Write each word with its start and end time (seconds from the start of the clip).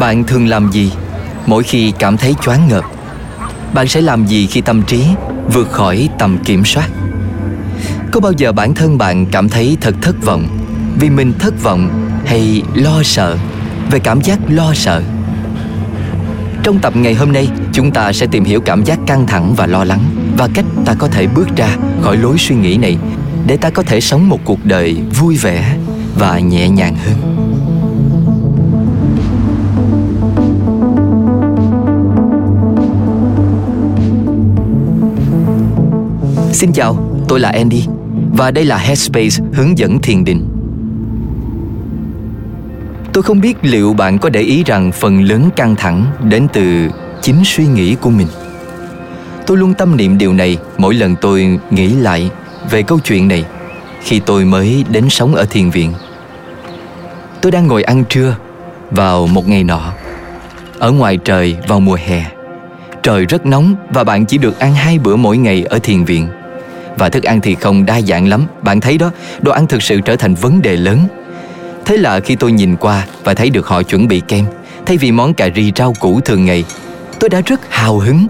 Bạn 0.00 0.24
thường 0.26 0.48
làm 0.48 0.70
gì 0.72 0.92
mỗi 1.46 1.62
khi 1.62 1.92
cảm 1.98 2.16
thấy 2.16 2.34
choáng 2.42 2.68
ngợp? 2.68 2.84
Bạn 3.74 3.88
sẽ 3.88 4.00
làm 4.00 4.26
gì 4.26 4.46
khi 4.46 4.60
tâm 4.60 4.82
trí 4.82 5.04
vượt 5.52 5.70
khỏi 5.70 6.08
tầm 6.18 6.38
kiểm 6.44 6.64
soát? 6.64 6.88
Có 8.12 8.20
bao 8.20 8.32
giờ 8.32 8.52
bản 8.52 8.74
thân 8.74 8.98
bạn 8.98 9.26
cảm 9.26 9.48
thấy 9.48 9.76
thật 9.80 9.94
thất 10.02 10.16
vọng 10.22 10.58
vì 11.00 11.10
mình 11.10 11.32
thất 11.38 11.62
vọng 11.62 12.10
hay 12.26 12.62
lo 12.74 13.02
sợ 13.02 13.36
về 13.90 13.98
cảm 13.98 14.20
giác 14.20 14.38
lo 14.48 14.74
sợ? 14.74 15.02
Trong 16.62 16.78
tập 16.78 16.96
ngày 16.96 17.14
hôm 17.14 17.32
nay, 17.32 17.48
chúng 17.72 17.90
ta 17.90 18.12
sẽ 18.12 18.26
tìm 18.26 18.44
hiểu 18.44 18.60
cảm 18.60 18.84
giác 18.84 18.98
căng 19.06 19.26
thẳng 19.26 19.54
và 19.54 19.66
lo 19.66 19.84
lắng 19.84 20.00
và 20.38 20.48
cách 20.54 20.64
ta 20.84 20.94
có 20.98 21.08
thể 21.08 21.26
bước 21.26 21.48
ra 21.56 21.76
khỏi 22.02 22.16
lối 22.16 22.38
suy 22.38 22.56
nghĩ 22.56 22.76
này 22.76 22.98
để 23.46 23.56
ta 23.56 23.70
có 23.70 23.82
thể 23.82 24.00
sống 24.00 24.28
một 24.28 24.40
cuộc 24.44 24.64
đời 24.64 24.96
vui 25.18 25.36
vẻ 25.36 25.76
và 26.20 26.38
nhẹ 26.38 26.68
nhàng 26.68 26.94
hơn. 26.96 27.16
Xin 36.52 36.72
chào, 36.72 36.96
tôi 37.28 37.40
là 37.40 37.48
Andy 37.48 37.86
và 38.36 38.50
đây 38.50 38.64
là 38.64 38.76
Headspace 38.76 39.44
hướng 39.52 39.78
dẫn 39.78 39.98
thiền 39.98 40.24
định. 40.24 40.48
Tôi 43.12 43.22
không 43.22 43.40
biết 43.40 43.56
liệu 43.62 43.92
bạn 43.92 44.18
có 44.18 44.28
để 44.28 44.40
ý 44.40 44.64
rằng 44.64 44.92
phần 44.92 45.22
lớn 45.22 45.50
căng 45.56 45.76
thẳng 45.76 46.06
đến 46.24 46.46
từ 46.52 46.88
chính 47.22 47.42
suy 47.44 47.66
nghĩ 47.66 47.94
của 47.94 48.10
mình. 48.10 48.28
Tôi 49.46 49.56
luôn 49.56 49.74
tâm 49.74 49.96
niệm 49.96 50.18
điều 50.18 50.32
này 50.32 50.58
mỗi 50.78 50.94
lần 50.94 51.16
tôi 51.20 51.58
nghĩ 51.70 51.88
lại 51.88 52.30
về 52.70 52.82
câu 52.82 52.98
chuyện 53.04 53.28
này 53.28 53.44
khi 54.02 54.20
tôi 54.20 54.44
mới 54.44 54.84
đến 54.88 55.08
sống 55.10 55.34
ở 55.34 55.46
thiền 55.50 55.70
viện. 55.70 55.92
Tôi 57.42 57.52
đang 57.52 57.66
ngồi 57.66 57.82
ăn 57.82 58.04
trưa 58.04 58.36
vào 58.90 59.26
một 59.26 59.48
ngày 59.48 59.64
nọ. 59.64 59.92
Ở 60.78 60.90
ngoài 60.90 61.18
trời 61.24 61.56
vào 61.68 61.80
mùa 61.80 61.98
hè. 62.06 62.24
Trời 63.02 63.26
rất 63.26 63.46
nóng 63.46 63.74
và 63.90 64.04
bạn 64.04 64.26
chỉ 64.26 64.38
được 64.38 64.58
ăn 64.58 64.74
hai 64.74 64.98
bữa 64.98 65.16
mỗi 65.16 65.36
ngày 65.36 65.64
ở 65.64 65.78
thiền 65.78 66.04
viện. 66.04 66.28
Và 66.98 67.08
thức 67.08 67.24
ăn 67.24 67.40
thì 67.40 67.54
không 67.54 67.86
đa 67.86 68.00
dạng 68.00 68.28
lắm. 68.28 68.46
Bạn 68.62 68.80
thấy 68.80 68.98
đó, 68.98 69.10
đồ 69.40 69.52
ăn 69.52 69.66
thực 69.66 69.82
sự 69.82 70.00
trở 70.00 70.16
thành 70.16 70.34
vấn 70.34 70.62
đề 70.62 70.76
lớn. 70.76 70.98
Thế 71.84 71.96
là 71.96 72.20
khi 72.20 72.36
tôi 72.36 72.52
nhìn 72.52 72.76
qua 72.76 73.06
và 73.24 73.34
thấy 73.34 73.50
được 73.50 73.66
họ 73.66 73.82
chuẩn 73.82 74.08
bị 74.08 74.22
kem 74.28 74.44
Thay 74.86 74.96
vì 74.96 75.12
món 75.12 75.34
cà 75.34 75.48
ri 75.54 75.72
rau 75.76 75.94
củ 76.00 76.20
thường 76.20 76.44
ngày 76.44 76.64
Tôi 77.20 77.30
đã 77.30 77.40
rất 77.46 77.60
hào 77.68 77.98
hứng. 77.98 78.26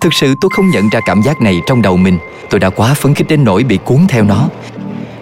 Thực 0.00 0.14
sự 0.14 0.34
tôi 0.40 0.50
không 0.54 0.70
nhận 0.70 0.88
ra 0.88 1.00
cảm 1.06 1.22
giác 1.22 1.40
này 1.40 1.60
trong 1.66 1.82
đầu 1.82 1.96
mình. 1.96 2.18
Tôi 2.50 2.60
đã 2.60 2.70
quá 2.70 2.94
phấn 2.94 3.14
khích 3.14 3.28
đến 3.28 3.44
nỗi 3.44 3.64
bị 3.64 3.78
cuốn 3.84 3.98
theo 4.08 4.24
nó. 4.24 4.48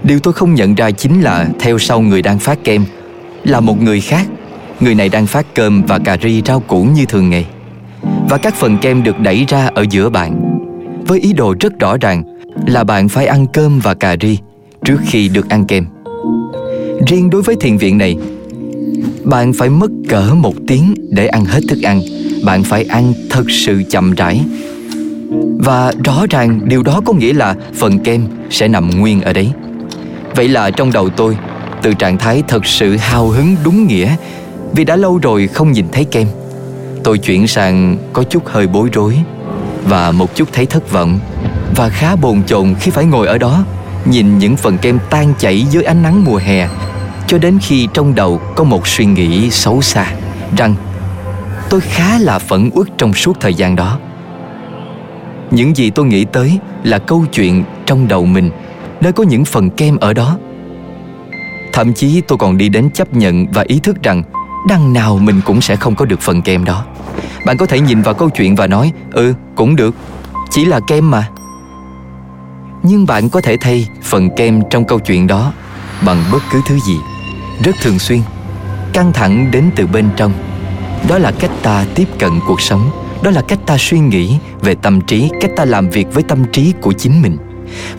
Điều 0.04 0.20
tôi 0.20 0.32
không 0.32 0.54
nhận 0.54 0.74
ra 0.74 0.90
chính 0.90 1.20
là 1.20 1.46
Theo 1.58 1.78
sau 1.78 2.00
người 2.00 2.22
đang 2.22 2.38
phát 2.38 2.64
kem 2.64 2.84
Là 3.44 3.60
một 3.60 3.82
người 3.82 4.00
khác 4.00 4.26
Người 4.80 4.94
này 4.94 5.08
đang 5.08 5.26
phát 5.26 5.46
cơm 5.54 5.82
và 5.82 5.98
cà 5.98 6.16
ri 6.22 6.42
rau 6.46 6.60
củ 6.60 6.82
như 6.82 7.06
thường 7.06 7.30
ngày 7.30 7.46
Và 8.28 8.38
các 8.38 8.54
phần 8.54 8.78
kem 8.78 9.02
được 9.02 9.20
đẩy 9.20 9.44
ra 9.48 9.70
ở 9.74 9.84
giữa 9.90 10.10
bạn 10.10 10.60
Với 11.06 11.20
ý 11.20 11.32
đồ 11.32 11.54
rất 11.60 11.78
rõ 11.78 11.96
ràng 12.00 12.22
là 12.66 12.84
bạn 12.84 13.08
phải 13.08 13.26
ăn 13.26 13.46
cơm 13.52 13.80
và 13.80 13.94
cà 13.94 14.16
ri 14.20 14.38
trước 14.84 14.98
khi 15.06 15.28
được 15.28 15.48
ăn 15.48 15.64
kem. 15.64 15.86
Riêng 17.06 17.30
đối 17.30 17.42
với 17.42 17.56
thiền 17.60 17.76
viện 17.76 17.98
này, 17.98 18.16
bạn 19.24 19.52
phải 19.52 19.68
mất 19.68 19.90
cỡ 20.08 20.34
một 20.34 20.54
tiếng 20.66 20.94
để 21.10 21.26
ăn 21.26 21.44
hết 21.44 21.60
thức 21.68 21.82
ăn. 21.82 22.00
Bạn 22.44 22.64
phải 22.64 22.84
ăn 22.84 23.12
thật 23.30 23.44
sự 23.50 23.82
chậm 23.90 24.14
rãi. 24.14 24.40
Và 25.58 25.92
rõ 26.04 26.26
ràng 26.30 26.60
điều 26.64 26.82
đó 26.82 27.00
có 27.04 27.12
nghĩa 27.12 27.32
là 27.32 27.54
phần 27.74 27.98
kem 27.98 28.26
sẽ 28.50 28.68
nằm 28.68 28.90
nguyên 28.90 29.20
ở 29.20 29.32
đấy. 29.32 29.52
Vậy 30.34 30.48
là 30.48 30.70
trong 30.70 30.92
đầu 30.92 31.08
tôi, 31.08 31.36
từ 31.82 31.94
trạng 31.94 32.18
thái 32.18 32.42
thật 32.48 32.66
sự 32.66 32.96
hào 32.96 33.28
hứng 33.28 33.56
đúng 33.64 33.86
nghĩa 33.86 34.16
vì 34.72 34.84
đã 34.84 34.96
lâu 34.96 35.18
rồi 35.18 35.46
không 35.46 35.72
nhìn 35.72 35.86
thấy 35.92 36.04
kem. 36.04 36.26
Tôi 37.04 37.18
chuyển 37.18 37.46
sang 37.46 37.96
có 38.12 38.22
chút 38.22 38.46
hơi 38.46 38.66
bối 38.66 38.88
rối 38.92 39.18
và 39.88 40.12
một 40.12 40.34
chút 40.34 40.48
thấy 40.52 40.66
thất 40.66 40.92
vọng 40.92 41.18
và 41.76 41.88
khá 41.88 42.16
bồn 42.16 42.42
chồn 42.46 42.74
khi 42.80 42.90
phải 42.90 43.04
ngồi 43.04 43.26
ở 43.26 43.38
đó 43.38 43.64
nhìn 44.04 44.38
những 44.38 44.56
phần 44.56 44.78
kem 44.78 44.98
tan 45.10 45.34
chảy 45.38 45.62
dưới 45.62 45.82
ánh 45.82 46.02
nắng 46.02 46.24
mùa 46.24 46.36
hè 46.36 46.68
cho 47.26 47.38
đến 47.38 47.58
khi 47.62 47.88
trong 47.94 48.14
đầu 48.14 48.40
có 48.56 48.64
một 48.64 48.86
suy 48.86 49.04
nghĩ 49.04 49.50
xấu 49.50 49.82
xa 49.82 50.06
rằng 50.56 50.74
tôi 51.70 51.80
khá 51.80 52.18
là 52.18 52.38
phẫn 52.38 52.70
uất 52.74 52.86
trong 52.98 53.14
suốt 53.14 53.40
thời 53.40 53.54
gian 53.54 53.76
đó 53.76 53.98
những 55.50 55.76
gì 55.76 55.90
tôi 55.90 56.06
nghĩ 56.06 56.24
tới 56.24 56.58
là 56.82 56.98
câu 56.98 57.24
chuyện 57.32 57.64
trong 57.86 58.08
đầu 58.08 58.24
mình 58.24 58.50
nơi 59.00 59.12
có 59.12 59.24
những 59.24 59.44
phần 59.44 59.70
kem 59.70 59.96
ở 59.96 60.12
đó. 60.12 60.38
Thậm 61.72 61.94
chí 61.94 62.20
tôi 62.20 62.38
còn 62.38 62.58
đi 62.58 62.68
đến 62.68 62.90
chấp 62.90 63.14
nhận 63.14 63.46
và 63.52 63.64
ý 63.66 63.80
thức 63.80 64.02
rằng 64.02 64.22
đằng 64.68 64.92
nào 64.92 65.18
mình 65.18 65.40
cũng 65.44 65.60
sẽ 65.60 65.76
không 65.76 65.94
có 65.94 66.04
được 66.04 66.20
phần 66.20 66.42
kem 66.42 66.64
đó. 66.64 66.84
Bạn 67.46 67.56
có 67.56 67.66
thể 67.66 67.80
nhìn 67.80 68.02
vào 68.02 68.14
câu 68.14 68.30
chuyện 68.30 68.54
và 68.54 68.66
nói 68.66 68.92
ừ 69.12 69.34
cũng 69.54 69.76
được. 69.76 69.94
Chỉ 70.50 70.64
là 70.64 70.80
kem 70.86 71.10
mà. 71.10 71.28
Nhưng 72.82 73.06
bạn 73.06 73.28
có 73.28 73.40
thể 73.40 73.56
thay 73.56 73.88
phần 74.02 74.30
kem 74.36 74.62
trong 74.70 74.84
câu 74.84 74.98
chuyện 74.98 75.26
đó 75.26 75.52
bằng 76.06 76.24
bất 76.32 76.42
cứ 76.52 76.60
thứ 76.66 76.78
gì, 76.78 76.96
rất 77.64 77.76
thường 77.82 77.98
xuyên, 77.98 78.20
căng 78.92 79.12
thẳng 79.12 79.50
đến 79.50 79.70
từ 79.76 79.86
bên 79.86 80.08
trong. 80.16 80.32
Đó 81.08 81.18
là 81.18 81.32
cách 81.40 81.50
ta 81.62 81.84
tiếp 81.94 82.08
cận 82.18 82.30
cuộc 82.46 82.60
sống, 82.60 82.90
đó 83.22 83.30
là 83.30 83.42
cách 83.48 83.58
ta 83.66 83.76
suy 83.78 83.98
nghĩ 83.98 84.38
về 84.60 84.74
tâm 84.74 85.00
trí, 85.00 85.30
cách 85.40 85.50
ta 85.56 85.64
làm 85.64 85.90
việc 85.90 86.14
với 86.14 86.22
tâm 86.22 86.44
trí 86.52 86.72
của 86.80 86.92
chính 86.92 87.22
mình 87.22 87.36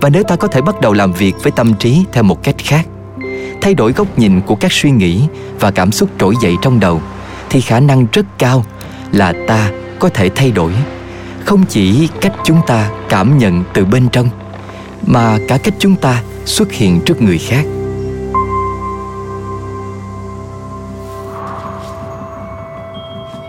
và 0.01 0.09
nếu 0.09 0.23
ta 0.23 0.35
có 0.35 0.47
thể 0.47 0.61
bắt 0.61 0.81
đầu 0.81 0.93
làm 0.93 1.13
việc 1.13 1.35
với 1.43 1.51
tâm 1.51 1.73
trí 1.73 2.05
theo 2.11 2.23
một 2.23 2.43
cách 2.43 2.55
khác, 2.57 2.87
thay 3.61 3.73
đổi 3.73 3.91
góc 3.91 4.19
nhìn 4.19 4.41
của 4.41 4.55
các 4.55 4.71
suy 4.71 4.91
nghĩ 4.91 5.27
và 5.59 5.71
cảm 5.71 5.91
xúc 5.91 6.09
trỗi 6.19 6.33
dậy 6.41 6.55
trong 6.61 6.79
đầu, 6.79 7.01
thì 7.49 7.61
khả 7.61 7.79
năng 7.79 8.07
rất 8.11 8.25
cao 8.37 8.65
là 9.11 9.33
ta 9.47 9.71
có 9.99 10.09
thể 10.09 10.29
thay 10.35 10.51
đổi. 10.51 10.71
Không 11.45 11.65
chỉ 11.69 12.09
cách 12.21 12.33
chúng 12.43 12.61
ta 12.67 12.89
cảm 13.09 13.37
nhận 13.37 13.63
từ 13.73 13.85
bên 13.85 14.09
trong, 14.09 14.29
mà 15.07 15.37
cả 15.47 15.57
cách 15.57 15.73
chúng 15.79 15.95
ta 15.95 16.21
xuất 16.45 16.71
hiện 16.71 17.01
trước 17.05 17.21
người 17.21 17.37
khác. 17.37 17.65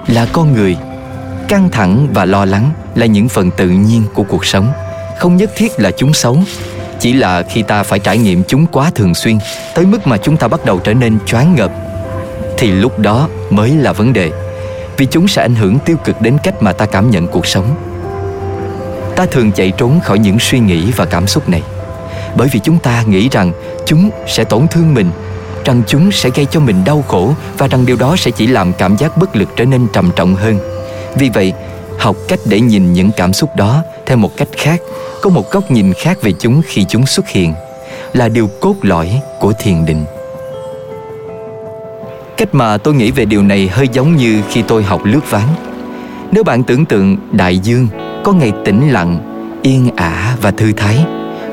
Là 0.06 0.27
con 0.33 0.53
người, 0.53 0.77
căng 1.48 1.69
thẳng 1.71 2.09
và 2.15 2.25
lo 2.25 2.44
lắng 2.44 2.71
là 2.94 3.06
những 3.06 3.28
phần 3.28 3.50
tự 3.50 3.69
nhiên 3.69 4.03
của 4.15 4.22
cuộc 4.22 4.47
sống 4.47 4.72
không 5.19 5.37
nhất 5.37 5.50
thiết 5.56 5.72
là 5.81 5.91
chúng 5.91 6.12
xấu, 6.12 6.38
chỉ 7.00 7.12
là 7.12 7.43
khi 7.43 7.62
ta 7.62 7.82
phải 7.82 7.99
trải 7.99 8.19
nghiệm 8.19 8.43
chúng 8.44 8.66
quá 8.66 8.91
thường 8.94 9.15
xuyên, 9.15 9.38
tới 9.75 9.87
mức 9.87 10.06
mà 10.06 10.16
chúng 10.16 10.37
ta 10.37 10.49
bắt 10.49 10.65
đầu 10.65 10.78
trở 10.78 10.94
nên 10.94 11.19
choáng 11.27 11.54
ngợp, 11.54 11.71
thì 12.59 12.71
lúc 12.71 12.99
đó 12.99 13.28
mới 13.50 13.71
là 13.71 13.93
vấn 13.93 14.12
đề. 14.12 14.31
Vì 14.97 15.06
chúng 15.06 15.28
sẽ 15.28 15.43
ảnh 15.43 15.54
hưởng 15.54 15.78
tiêu 15.78 15.97
cực 16.04 16.21
đến 16.21 16.37
cách 16.43 16.62
mà 16.62 16.72
ta 16.72 16.87
cảm 16.87 17.10
nhận 17.10 17.27
cuộc 17.27 17.47
sống. 17.47 17.77
Ta 19.16 19.27
thường 19.27 19.53
chạy 19.53 19.72
trốn 19.77 20.00
khỏi 20.00 20.19
những 20.19 20.38
suy 20.38 20.59
nghĩ 20.59 20.93
và 20.97 21.04
cảm 21.04 21.27
xúc 21.27 21.48
này, 21.48 21.62
bởi 22.37 22.48
vì 22.53 22.60
chúng 22.60 22.78
ta 22.78 23.03
nghĩ 23.06 23.28
rằng 23.28 23.53
chúng 23.87 24.10
sẽ 24.27 24.44
tổn 24.44 24.69
thương 24.69 24.94
mình, 24.94 25.10
rằng 25.65 25.83
chúng 25.87 26.12
sẽ 26.12 26.31
gây 26.34 26.47
cho 26.50 26.60
mình 26.60 26.84
đau 26.84 27.04
khổ 27.09 27.34
và 27.59 27.66
rằng 27.66 27.87
điều 27.87 27.97
đó 27.97 28.16
sẽ 28.19 28.31
chỉ 28.31 28.47
làm 28.47 28.72
cảm 28.72 28.97
giác 28.97 29.16
bất 29.16 29.37
lực 29.37 29.48
trở 29.56 29.65
nên 29.65 29.87
trầm 29.93 30.10
trọng 30.16 30.34
hơn. 30.34 30.59
Vì 31.15 31.31
vậy, 31.34 31.53
học 31.98 32.16
cách 32.28 32.41
để 32.44 32.60
nhìn 32.60 32.93
những 32.93 33.10
cảm 33.16 33.33
xúc 33.33 33.56
đó 33.56 33.83
theo 34.06 34.17
một 34.17 34.37
cách 34.37 34.49
khác, 34.53 34.81
có 35.22 35.31
một 35.31 35.50
góc 35.50 35.71
nhìn 35.71 35.93
khác 35.93 36.19
về 36.22 36.33
chúng 36.39 36.62
khi 36.67 36.84
chúng 36.89 37.06
xuất 37.06 37.28
hiện, 37.28 37.55
là 38.12 38.28
điều 38.28 38.50
cốt 38.61 38.75
lõi 38.83 39.21
của 39.41 39.53
thiền 39.59 39.87
định. 39.87 40.05
Cách 42.37 42.55
mà 42.55 42.77
tôi 42.77 42.95
nghĩ 42.95 43.11
về 43.11 43.25
điều 43.25 43.43
này 43.43 43.69
hơi 43.69 43.89
giống 43.93 44.16
như 44.16 44.43
khi 44.50 44.62
tôi 44.62 44.83
học 44.83 45.00
lướt 45.05 45.31
ván. 45.31 45.49
Nếu 46.33 46.45
bạn 46.45 46.62
tưởng 46.62 46.84
tượng 46.84 47.16
đại 47.33 47.59
dương 47.59 47.89
có 48.25 48.33
ngày 48.33 48.53
tĩnh 48.65 48.89
lặng, 48.89 49.19
yên 49.62 49.91
ả 49.97 50.37
và 50.41 50.50
thư 50.50 50.72
thái, 50.72 51.05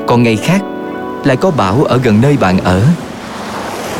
còn 0.06 0.22
ngày 0.22 0.36
khác 0.36 0.62
lại 1.24 1.36
có 1.36 1.50
bão 1.50 1.84
ở 1.84 1.98
gần 2.02 2.20
nơi 2.20 2.36
bạn 2.36 2.58
ở. 2.58 2.82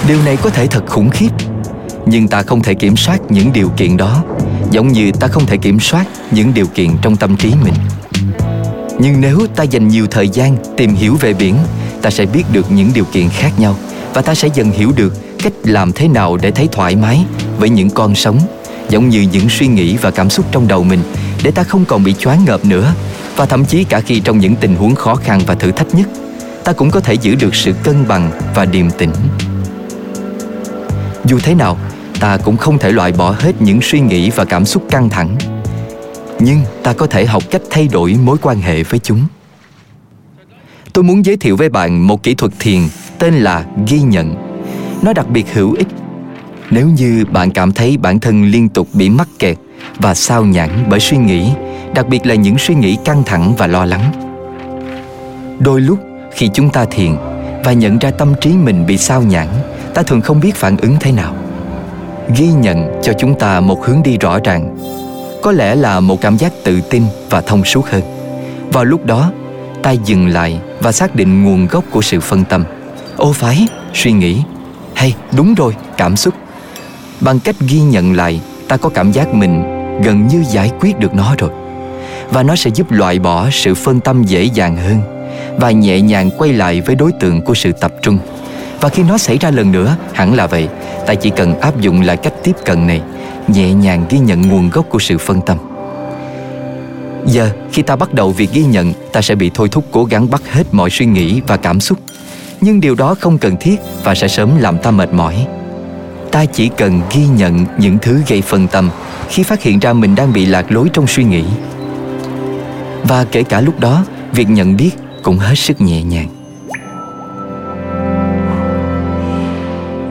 Điều 0.08 0.18
này 0.24 0.36
có 0.36 0.50
thể 0.50 0.66
thật 0.66 0.86
khủng 0.86 1.10
khiếp, 1.10 1.30
nhưng 2.06 2.28
ta 2.28 2.42
không 2.42 2.62
thể 2.62 2.74
kiểm 2.74 2.96
soát 2.96 3.18
những 3.28 3.52
điều 3.52 3.68
kiện 3.76 3.96
đó, 3.96 4.22
giống 4.70 4.88
như 4.88 5.12
ta 5.20 5.28
không 5.28 5.46
thể 5.46 5.56
kiểm 5.56 5.80
soát 5.80 6.04
những 6.30 6.54
điều 6.54 6.66
kiện 6.66 6.88
trong 7.02 7.16
tâm 7.16 7.36
trí 7.36 7.52
mình 7.64 7.74
nhưng 8.98 9.20
nếu 9.20 9.46
ta 9.56 9.62
dành 9.62 9.88
nhiều 9.88 10.06
thời 10.10 10.28
gian 10.28 10.56
tìm 10.76 10.94
hiểu 10.94 11.16
về 11.20 11.32
biển, 11.32 11.56
ta 12.02 12.10
sẽ 12.10 12.26
biết 12.26 12.44
được 12.52 12.72
những 12.72 12.90
điều 12.94 13.04
kiện 13.04 13.28
khác 13.28 13.50
nhau. 13.58 13.76
Và 14.14 14.22
ta 14.22 14.34
sẽ 14.34 14.48
dần 14.54 14.70
hiểu 14.70 14.92
được 14.96 15.14
cách 15.42 15.52
làm 15.64 15.92
thế 15.92 16.08
nào 16.08 16.36
để 16.36 16.50
thấy 16.50 16.68
thoải 16.72 16.96
mái 16.96 17.24
với 17.58 17.68
những 17.70 17.90
con 17.90 18.14
sống, 18.14 18.38
giống 18.88 19.08
như 19.08 19.20
những 19.32 19.48
suy 19.48 19.66
nghĩ 19.66 19.96
và 19.96 20.10
cảm 20.10 20.30
xúc 20.30 20.46
trong 20.52 20.68
đầu 20.68 20.84
mình, 20.84 21.00
để 21.42 21.50
ta 21.50 21.62
không 21.62 21.84
còn 21.84 22.04
bị 22.04 22.14
choáng 22.18 22.44
ngợp 22.44 22.64
nữa. 22.64 22.94
Và 23.36 23.46
thậm 23.46 23.64
chí 23.64 23.84
cả 23.84 24.00
khi 24.00 24.20
trong 24.20 24.38
những 24.38 24.56
tình 24.56 24.74
huống 24.74 24.94
khó 24.94 25.14
khăn 25.14 25.40
và 25.46 25.54
thử 25.54 25.70
thách 25.70 25.94
nhất, 25.94 26.08
ta 26.64 26.72
cũng 26.72 26.90
có 26.90 27.00
thể 27.00 27.14
giữ 27.14 27.34
được 27.34 27.54
sự 27.54 27.72
cân 27.82 28.08
bằng 28.08 28.30
và 28.54 28.64
điềm 28.64 28.90
tĩnh. 28.90 29.10
Dù 31.24 31.38
thế 31.42 31.54
nào, 31.54 31.78
ta 32.20 32.36
cũng 32.36 32.56
không 32.56 32.78
thể 32.78 32.92
loại 32.92 33.12
bỏ 33.12 33.34
hết 33.38 33.62
những 33.62 33.78
suy 33.82 34.00
nghĩ 34.00 34.30
và 34.30 34.44
cảm 34.44 34.64
xúc 34.64 34.82
căng 34.90 35.08
thẳng 35.08 35.36
nhưng 36.44 36.60
ta 36.82 36.92
có 36.92 37.06
thể 37.06 37.26
học 37.26 37.42
cách 37.50 37.62
thay 37.70 37.88
đổi 37.88 38.16
mối 38.24 38.36
quan 38.42 38.60
hệ 38.60 38.82
với 38.82 39.00
chúng. 39.00 39.20
Tôi 40.92 41.04
muốn 41.04 41.24
giới 41.24 41.36
thiệu 41.36 41.56
với 41.56 41.68
bạn 41.68 42.06
một 42.06 42.22
kỹ 42.22 42.34
thuật 42.34 42.52
thiền 42.58 42.80
tên 43.18 43.34
là 43.34 43.64
ghi 43.86 44.00
nhận. 44.00 44.34
Nó 45.02 45.12
đặc 45.12 45.30
biệt 45.30 45.52
hữu 45.52 45.72
ích 45.72 45.88
nếu 46.70 46.88
như 46.88 47.24
bạn 47.32 47.50
cảm 47.50 47.72
thấy 47.72 47.96
bản 47.96 48.20
thân 48.20 48.44
liên 48.44 48.68
tục 48.68 48.88
bị 48.92 49.10
mắc 49.10 49.28
kẹt 49.38 49.56
và 49.98 50.14
sao 50.14 50.44
nhãn 50.44 50.70
bởi 50.90 51.00
suy 51.00 51.16
nghĩ, 51.16 51.50
đặc 51.94 52.08
biệt 52.08 52.26
là 52.26 52.34
những 52.34 52.58
suy 52.58 52.74
nghĩ 52.74 52.96
căng 53.04 53.22
thẳng 53.24 53.54
và 53.58 53.66
lo 53.66 53.84
lắng. 53.84 54.12
Đôi 55.58 55.80
lúc, 55.80 55.98
khi 56.34 56.50
chúng 56.54 56.70
ta 56.70 56.84
thiền 56.84 57.16
và 57.64 57.72
nhận 57.72 57.98
ra 57.98 58.10
tâm 58.10 58.34
trí 58.40 58.50
mình 58.50 58.86
bị 58.86 58.98
sao 58.98 59.22
nhãn 59.22 59.48
ta 59.94 60.02
thường 60.02 60.20
không 60.20 60.40
biết 60.40 60.54
phản 60.54 60.76
ứng 60.76 60.96
thế 61.00 61.12
nào. 61.12 61.34
Ghi 62.36 62.48
nhận 62.48 63.00
cho 63.02 63.12
chúng 63.18 63.38
ta 63.38 63.60
một 63.60 63.86
hướng 63.86 64.02
đi 64.02 64.18
rõ 64.18 64.38
ràng 64.44 64.76
có 65.44 65.52
lẽ 65.52 65.74
là 65.74 66.00
một 66.00 66.20
cảm 66.20 66.36
giác 66.36 66.52
tự 66.64 66.80
tin 66.80 67.02
và 67.30 67.40
thông 67.40 67.64
suốt 67.64 67.86
hơn. 67.86 68.02
Vào 68.72 68.84
lúc 68.84 69.06
đó 69.06 69.32
ta 69.82 69.90
dừng 69.90 70.28
lại 70.28 70.58
và 70.80 70.92
xác 70.92 71.14
định 71.14 71.44
nguồn 71.44 71.66
gốc 71.66 71.84
của 71.90 72.02
sự 72.02 72.20
phân 72.20 72.44
tâm. 72.44 72.64
Ô 73.16 73.32
phái, 73.32 73.66
suy 73.94 74.12
nghĩ. 74.12 74.42
Hay, 74.94 75.14
đúng 75.36 75.54
rồi, 75.54 75.76
cảm 75.96 76.16
xúc. 76.16 76.34
Bằng 77.20 77.40
cách 77.40 77.56
ghi 77.60 77.80
nhận 77.80 78.12
lại, 78.12 78.40
ta 78.68 78.76
có 78.76 78.88
cảm 78.88 79.12
giác 79.12 79.34
mình 79.34 79.62
gần 80.02 80.26
như 80.26 80.44
giải 80.50 80.70
quyết 80.80 80.98
được 80.98 81.14
nó 81.14 81.34
rồi. 81.38 81.50
Và 82.30 82.42
nó 82.42 82.56
sẽ 82.56 82.70
giúp 82.74 82.90
loại 82.90 83.18
bỏ 83.18 83.50
sự 83.52 83.74
phân 83.74 84.00
tâm 84.00 84.22
dễ 84.22 84.42
dàng 84.42 84.76
hơn 84.76 85.00
và 85.58 85.70
nhẹ 85.70 86.00
nhàng 86.00 86.30
quay 86.38 86.52
lại 86.52 86.80
với 86.80 86.94
đối 86.94 87.12
tượng 87.12 87.42
của 87.42 87.54
sự 87.54 87.72
tập 87.72 87.92
trung. 88.02 88.18
Và 88.80 88.88
khi 88.88 89.02
nó 89.02 89.18
xảy 89.18 89.38
ra 89.38 89.50
lần 89.50 89.72
nữa, 89.72 89.96
hẳn 90.12 90.34
là 90.34 90.46
vậy. 90.46 90.68
Ta 91.06 91.14
chỉ 91.14 91.30
cần 91.30 91.60
áp 91.60 91.80
dụng 91.80 92.00
lại 92.00 92.16
cách 92.16 92.34
tiếp 92.42 92.56
cận 92.64 92.86
này 92.86 93.00
nhẹ 93.48 93.72
nhàng 93.72 94.04
ghi 94.10 94.18
nhận 94.18 94.48
nguồn 94.48 94.70
gốc 94.70 94.86
của 94.90 94.98
sự 94.98 95.18
phân 95.18 95.40
tâm. 95.40 95.58
Giờ, 97.26 97.50
khi 97.72 97.82
ta 97.82 97.96
bắt 97.96 98.14
đầu 98.14 98.30
việc 98.30 98.52
ghi 98.52 98.64
nhận, 98.64 98.92
ta 99.12 99.22
sẽ 99.22 99.34
bị 99.34 99.50
thôi 99.54 99.68
thúc 99.68 99.84
cố 99.92 100.04
gắng 100.04 100.30
bắt 100.30 100.42
hết 100.52 100.64
mọi 100.72 100.90
suy 100.90 101.06
nghĩ 101.06 101.40
và 101.46 101.56
cảm 101.56 101.80
xúc. 101.80 101.98
Nhưng 102.60 102.80
điều 102.80 102.94
đó 102.94 103.14
không 103.20 103.38
cần 103.38 103.56
thiết 103.60 103.76
và 104.04 104.14
sẽ 104.14 104.28
sớm 104.28 104.50
làm 104.58 104.78
ta 104.78 104.90
mệt 104.90 105.12
mỏi. 105.12 105.46
Ta 106.30 106.44
chỉ 106.44 106.70
cần 106.76 107.00
ghi 107.14 107.26
nhận 107.26 107.66
những 107.78 107.98
thứ 108.02 108.22
gây 108.28 108.42
phân 108.42 108.66
tâm 108.66 108.90
khi 109.28 109.42
phát 109.42 109.62
hiện 109.62 109.78
ra 109.78 109.92
mình 109.92 110.14
đang 110.14 110.32
bị 110.32 110.46
lạc 110.46 110.72
lối 110.72 110.88
trong 110.92 111.06
suy 111.06 111.24
nghĩ. 111.24 111.44
Và 113.02 113.24
kể 113.24 113.42
cả 113.42 113.60
lúc 113.60 113.80
đó, 113.80 114.04
việc 114.32 114.50
nhận 114.50 114.76
biết 114.76 114.90
cũng 115.22 115.38
hết 115.38 115.54
sức 115.54 115.80
nhẹ 115.80 116.02
nhàng. 116.02 116.28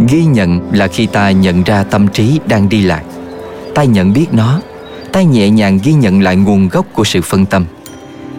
Ghi 0.09 0.25
nhận 0.25 0.71
là 0.74 0.88
khi 0.88 1.06
ta 1.06 1.31
nhận 1.31 1.63
ra 1.63 1.83
tâm 1.83 2.07
trí 2.07 2.39
đang 2.47 2.69
đi 2.69 2.81
lạc 2.81 3.03
ta 3.75 3.83
nhận 3.83 4.13
biết 4.13 4.27
nó. 4.31 4.61
Ta 5.11 5.21
nhẹ 5.21 5.49
nhàng 5.49 5.79
ghi 5.83 5.93
nhận 5.93 6.21
lại 6.21 6.35
nguồn 6.35 6.69
gốc 6.69 6.85
của 6.93 7.03
sự 7.03 7.21
phân 7.21 7.45
tâm. 7.45 7.65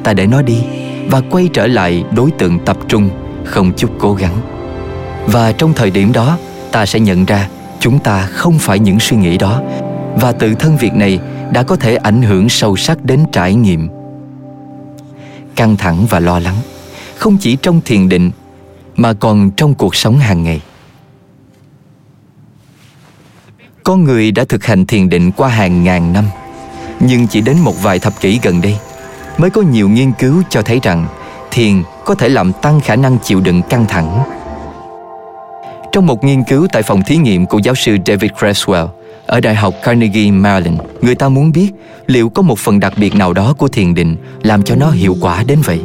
Ta 0.02 0.14
để 0.14 0.26
nó 0.26 0.42
đi 0.42 0.58
và 1.10 1.20
quay 1.31 1.48
trở 1.52 1.66
lại 1.66 2.04
đối 2.16 2.31
tượng 2.31 2.58
tập 2.58 2.76
trung, 2.88 3.10
không 3.44 3.72
chút 3.76 3.90
cố 3.98 4.14
gắng. 4.14 4.36
Và 5.26 5.52
trong 5.52 5.72
thời 5.72 5.90
điểm 5.90 6.12
đó, 6.12 6.38
ta 6.72 6.86
sẽ 6.86 7.00
nhận 7.00 7.25
ra 7.25 7.48
chúng 7.81 7.98
ta 7.98 8.26
không 8.26 8.58
phải 8.58 8.78
những 8.78 9.00
suy 9.00 9.16
nghĩ 9.16 9.38
đó 9.38 9.62
và 10.16 10.32
tự 10.32 10.54
thân 10.54 10.76
việc 10.76 10.94
này 10.94 11.19
đã 11.52 11.62
có 11.62 11.76
thể 11.76 11.96
ảnh 11.96 12.22
hưởng 12.22 12.48
sâu 12.48 12.76
sắc 12.76 13.04
đến 13.04 13.25
trải 13.32 13.54
nghiệm. 13.54 13.88
Căng 15.56 15.76
thẳng 15.76 16.06
và 16.10 16.20
lo 16.20 16.38
lắng, 16.38 16.56
không 17.16 17.37
chỉ 17.40 17.56
trong 17.56 17.80
thiền 17.84 18.08
định 18.08 18.30
mà 18.96 19.12
còn 19.12 19.50
trong 19.50 19.75
cuộc 19.75 19.94
sống 19.94 20.19
hàng 20.19 20.42
ngày. 20.42 20.60
Con 23.84 24.04
người 24.04 24.32
đã 24.32 24.44
thực 24.44 24.64
hành 24.64 24.86
thiền 24.86 25.08
định 25.08 25.32
qua 25.32 25.48
hàng 25.48 25.84
ngàn 25.84 26.12
năm 26.12 26.25
nhưng 27.00 27.26
chỉ 27.26 27.40
đến 27.40 27.56
một 27.58 27.82
vài 27.82 27.98
thập 27.98 28.20
kỷ 28.20 28.40
gần 28.42 28.60
đây 28.60 28.76
mới 29.38 29.50
có 29.50 29.62
nhiều 29.62 29.88
nghiên 29.88 30.12
cứu 30.19 30.42
cho 30.50 30.62
thấy 30.62 30.81
rằng 30.82 31.06
thiền 31.50 31.82
có 32.04 32.14
thể 32.14 32.28
làm 32.28 32.52
tăng 32.62 32.81
khả 32.81 32.96
năng 32.96 33.19
chịu 33.25 33.40
đựng 33.40 33.62
căng 33.62 33.86
thẳng 33.86 34.25
trong 35.94 36.06
một 36.06 36.25
nghiên 36.25 36.44
cứu 36.44 36.66
tại 36.72 36.82
phòng 36.82 37.02
thí 37.06 37.16
nghiệm 37.16 37.46
của 37.46 37.58
giáo 37.58 37.75
sư 37.75 37.96
David 38.06 38.31
Creswell 38.31 38.88
ở 39.26 39.40
Đại 39.40 39.54
học 39.54 39.75
Carnegie 39.82 40.30
Mellon, 40.30 40.76
người 41.02 41.14
ta 41.14 41.28
muốn 41.28 41.52
biết 41.52 41.70
liệu 42.06 42.28
có 42.28 42.42
một 42.42 42.58
phần 42.58 42.80
đặc 42.80 42.92
biệt 42.96 43.14
nào 43.14 43.32
đó 43.32 43.54
của 43.58 43.69
thiền 43.69 43.94
định 43.94 44.16
làm 44.42 44.62
cho 44.62 44.75
nó 44.75 44.90
hiệu 44.90 45.16
quả 45.20 45.44
đến 45.46 45.58
vậy. 45.64 45.80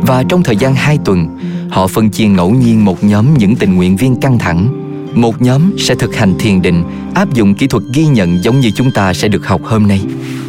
Và 0.00 0.22
trong 0.28 0.42
thời 0.42 0.56
gian 0.56 0.74
2 0.74 0.98
tuần, 1.04 1.38
họ 1.70 1.86
phân 1.86 2.10
chia 2.10 2.26
ngẫu 2.26 2.50
nhiên 2.50 2.84
một 2.84 3.04
nhóm 3.04 3.34
những 3.38 3.56
tình 3.56 3.74
nguyện 3.74 3.96
viên 3.96 4.20
căng 4.20 4.38
thẳng. 4.38 4.85
Một 5.16 5.42
nhóm 5.42 5.78
sẽ 5.78 5.94
thực 5.94 6.16
hành 6.16 6.34
thiền 6.38 6.62
định, 6.62 6.84
áp 7.14 7.34
dụng 7.34 7.54
kỹ 7.54 7.66
thuật 7.66 7.82
ghi 7.92 8.06
nhận 8.06 8.44
giống 8.44 8.60
như 8.60 8.70
chúng 8.76 8.90
ta 8.90 9.12
sẽ 9.12 9.28
được 9.28 9.46
học 9.46 9.60
hôm 9.64 9.86
nay. 9.86 10.00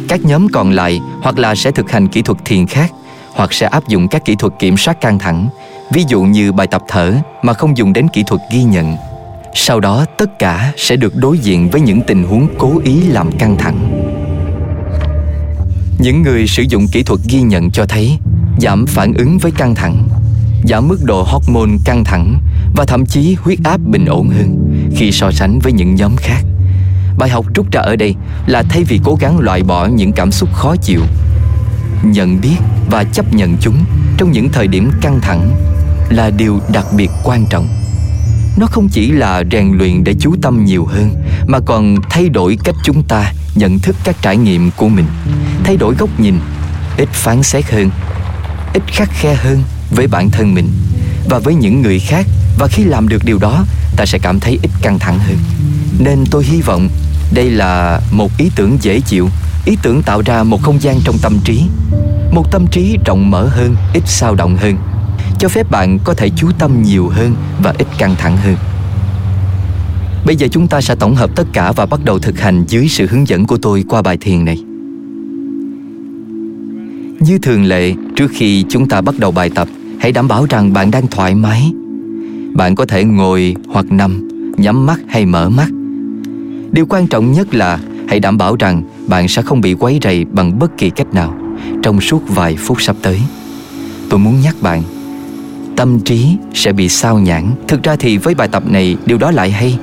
Các 0.08 0.24
nhóm 0.24 0.48
còn 0.48 0.70
lại 0.70 1.00
hoặc 1.22 1.38
là 1.38 1.54
sẽ 1.54 1.70
thực 1.70 1.90
hành 1.90 2.08
kỹ 2.08 2.22
thuật 2.22 2.38
thiền 2.44 2.66
khác, 2.66 2.92
hoặc 3.34 3.52
sẽ 3.52 3.66
áp 3.66 3.88
dụng 3.88 4.08
các 4.08 4.24
kỹ 4.24 4.34
thuật 4.38 4.52
kiểm 4.58 4.76
soát 4.76 5.00
căng 5.00 5.18
thẳng, 5.18 5.48
ví 5.92 6.04
dụ 6.08 6.22
như 6.22 6.52
bài 6.52 6.66
tập 6.66 6.82
thở 6.88 7.14
mà 7.42 7.52
không 7.52 7.76
dùng 7.76 7.92
đến 7.92 8.06
kỹ 8.12 8.22
thuật 8.26 8.40
ghi 8.52 8.62
nhận 8.62 8.96
sau 9.54 9.80
đó 9.80 10.04
tất 10.18 10.38
cả 10.38 10.72
sẽ 10.76 10.96
được 10.96 11.16
đối 11.16 11.38
diện 11.38 11.70
với 11.70 11.80
những 11.80 12.00
tình 12.06 12.24
huống 12.24 12.48
cố 12.58 12.80
ý 12.84 13.00
làm 13.00 13.32
căng 13.38 13.56
thẳng 13.58 14.04
những 15.98 16.22
người 16.22 16.46
sử 16.46 16.62
dụng 16.68 16.86
kỹ 16.92 17.02
thuật 17.02 17.20
ghi 17.28 17.40
nhận 17.40 17.70
cho 17.70 17.86
thấy 17.86 18.18
giảm 18.60 18.86
phản 18.86 19.14
ứng 19.14 19.38
với 19.38 19.50
căng 19.50 19.74
thẳng 19.74 20.08
giảm 20.64 20.88
mức 20.88 20.98
độ 21.04 21.22
hormone 21.22 21.78
căng 21.84 22.04
thẳng 22.04 22.40
và 22.74 22.84
thậm 22.84 23.06
chí 23.06 23.36
huyết 23.42 23.58
áp 23.64 23.80
bình 23.86 24.06
ổn 24.06 24.28
hơn 24.28 24.80
khi 24.96 25.12
so 25.12 25.30
sánh 25.30 25.58
với 25.58 25.72
những 25.72 25.94
nhóm 25.94 26.16
khác. 26.16 26.42
Bài 27.18 27.30
học 27.30 27.46
rút 27.54 27.72
ra 27.72 27.80
ở 27.80 27.96
đây 27.96 28.14
là 28.46 28.62
thay 28.62 28.84
vì 28.84 29.00
cố 29.04 29.18
gắng 29.20 29.38
loại 29.38 29.62
bỏ 29.62 29.86
những 29.86 30.12
cảm 30.12 30.32
xúc 30.32 30.48
khó 30.54 30.76
chịu, 30.76 31.00
nhận 32.02 32.40
biết 32.40 32.56
và 32.90 33.04
chấp 33.04 33.34
nhận 33.34 33.56
chúng 33.60 33.84
trong 34.16 34.32
những 34.32 34.48
thời 34.48 34.68
điểm 34.68 34.90
căng 35.00 35.20
thẳng 35.22 35.50
là 36.10 36.30
điều 36.30 36.60
đặc 36.72 36.86
biệt 36.96 37.10
quan 37.24 37.46
trọng. 37.50 37.68
Nó 38.56 38.66
không 38.66 38.88
chỉ 38.88 39.10
là 39.10 39.42
rèn 39.52 39.72
luyện 39.78 40.04
để 40.04 40.14
chú 40.20 40.36
tâm 40.42 40.64
nhiều 40.64 40.84
hơn, 40.84 41.14
mà 41.46 41.58
còn 41.66 41.96
thay 42.10 42.28
đổi 42.28 42.58
cách 42.64 42.74
chúng 42.84 43.02
ta 43.02 43.32
nhận 43.54 43.78
thức 43.78 43.96
các 44.04 44.16
trải 44.22 44.36
nghiệm 44.36 44.70
của 44.76 44.88
mình, 44.88 45.06
thay 45.64 45.76
đổi 45.76 45.94
góc 45.94 46.20
nhìn, 46.20 46.38
ít 46.96 47.08
phán 47.12 47.42
xét 47.42 47.70
hơn, 47.70 47.90
ít 48.74 48.82
khắc 48.86 49.08
khe 49.12 49.34
hơn 49.34 49.62
với 49.90 50.06
bản 50.06 50.30
thân 50.30 50.54
mình 50.54 50.68
và 51.28 51.38
với 51.38 51.54
những 51.54 51.82
người 51.82 51.98
khác 51.98 52.26
và 52.58 52.66
khi 52.66 52.84
làm 52.84 53.08
được 53.08 53.24
điều 53.24 53.38
đó, 53.38 53.64
ta 53.96 54.06
sẽ 54.06 54.18
cảm 54.22 54.40
thấy 54.40 54.58
ít 54.62 54.70
căng 54.82 54.98
thẳng 54.98 55.18
hơn. 55.18 55.36
Nên 55.98 56.24
tôi 56.30 56.44
hy 56.44 56.60
vọng 56.60 56.88
đây 57.34 57.50
là 57.50 58.00
một 58.10 58.30
ý 58.38 58.50
tưởng 58.56 58.78
dễ 58.80 59.00
chịu, 59.00 59.28
ý 59.64 59.76
tưởng 59.82 60.02
tạo 60.02 60.22
ra 60.22 60.42
một 60.42 60.62
không 60.62 60.82
gian 60.82 60.96
trong 61.04 61.18
tâm 61.22 61.38
trí, 61.44 61.62
một 62.32 62.52
tâm 62.52 62.66
trí 62.66 62.98
rộng 63.04 63.30
mở 63.30 63.48
hơn, 63.48 63.76
ít 63.94 64.02
sao 64.06 64.34
động 64.34 64.56
hơn, 64.56 64.76
cho 65.38 65.48
phép 65.48 65.70
bạn 65.70 65.98
có 66.04 66.14
thể 66.14 66.30
chú 66.36 66.50
tâm 66.58 66.82
nhiều 66.82 67.08
hơn 67.08 67.34
và 67.62 67.74
ít 67.78 67.86
căng 67.98 68.14
thẳng 68.18 68.36
hơn. 68.36 68.56
Bây 70.26 70.36
giờ 70.36 70.48
chúng 70.50 70.68
ta 70.68 70.80
sẽ 70.80 70.94
tổng 70.94 71.14
hợp 71.14 71.30
tất 71.36 71.44
cả 71.52 71.72
và 71.72 71.86
bắt 71.86 72.04
đầu 72.04 72.18
thực 72.18 72.40
hành 72.40 72.64
dưới 72.68 72.88
sự 72.88 73.06
hướng 73.10 73.28
dẫn 73.28 73.46
của 73.46 73.58
tôi 73.62 73.84
qua 73.88 74.02
bài 74.02 74.16
thiền 74.20 74.44
này. 74.44 74.58
Như 77.20 77.38
thường 77.42 77.64
lệ, 77.64 77.94
trước 78.16 78.30
khi 78.34 78.64
chúng 78.68 78.88
ta 78.88 79.00
bắt 79.00 79.18
đầu 79.18 79.30
bài 79.30 79.50
tập, 79.54 79.68
hãy 80.00 80.12
đảm 80.12 80.28
bảo 80.28 80.46
rằng 80.50 80.72
bạn 80.72 80.90
đang 80.90 81.06
thoải 81.06 81.34
mái 81.34 81.72
bạn 82.54 82.74
có 82.74 82.86
thể 82.86 83.04
ngồi 83.04 83.56
hoặc 83.68 83.92
nằm, 83.92 84.28
nhắm 84.56 84.86
mắt 84.86 85.00
hay 85.08 85.26
mở 85.26 85.48
mắt. 85.48 85.68
Điều 86.72 86.86
quan 86.88 87.06
trọng 87.06 87.32
nhất 87.32 87.54
là 87.54 87.78
hãy 88.08 88.20
đảm 88.20 88.38
bảo 88.38 88.56
rằng 88.56 88.82
bạn 89.06 89.28
sẽ 89.28 89.42
không 89.42 89.60
bị 89.60 89.74
quấy 89.74 89.98
rầy 90.02 90.24
bằng 90.24 90.58
bất 90.58 90.78
kỳ 90.78 90.90
cách 90.90 91.14
nào 91.14 91.34
trong 91.82 92.00
suốt 92.00 92.22
vài 92.28 92.56
phút 92.56 92.82
sắp 92.82 92.96
tới. 93.02 93.20
Tôi 94.08 94.18
muốn 94.18 94.40
nhắc 94.40 94.56
bạn, 94.60 94.82
tâm 95.76 96.00
trí 96.00 96.36
sẽ 96.54 96.72
bị 96.72 96.88
sao 96.88 97.18
nhãn 97.18 97.44
thực 97.68 97.82
ra 97.82 97.96
thì 97.96 98.18
với 98.18 98.34
bài 98.34 98.48
tập 98.48 98.62
này, 98.66 98.96
điều 99.06 99.18
đó 99.18 99.30
lại 99.30 99.50
hay. 99.50 99.78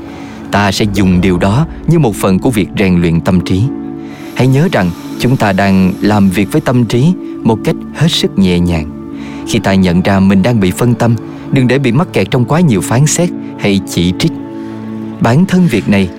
Ta 0.52 0.72
sẽ 0.72 0.86
dùng 0.94 1.22
điều 1.22 1.38
đó 1.38 1.68
như 1.88 2.00
một 2.00 2.16
phần 2.16 2.40
của 2.40 2.50
việc 2.50 2.68
rèn 2.80 3.02
luyện 3.02 3.22
tâm 3.22 3.42
trí. 3.42 3.62
Hãy 4.36 4.48
nhớ 4.48 4.68
rằng 4.72 4.92
chúng 5.20 5.38
ta 5.38 5.54
đang 5.54 5.94
làm 6.02 6.30
việc 6.30 6.52
với 6.52 6.62
tâm 6.62 6.86
trí 6.86 7.14
một 7.44 7.60
cách 7.64 7.76
hết 7.96 8.08
sức 8.12 8.40
nhẹ 8.40 8.60
nhàng. 8.60 8.90
Khi 9.48 9.60
ta 9.60 9.74
nhận 9.74 10.02
ra 10.02 10.20
mình 10.20 10.44
đang 10.44 10.60
bị 10.60 10.72
phân 10.72 10.94
tâm 10.94 11.16
đừng 11.52 11.68
để 11.68 11.80
bị 11.80 11.92
mắc 11.92 12.08
kẹt 12.14 12.32
trong 12.32 12.46
quá 12.46 12.60
nhiều 12.60 12.82
phán 12.82 13.06
xét 13.06 13.30
hay 13.60 13.80
chỉ 13.88 14.14
trích. 14.20 14.32
Bản 15.20 15.46
thân 15.46 15.68
việc 15.68 15.90
này 15.90 16.10